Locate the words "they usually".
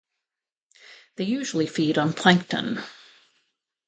1.15-1.67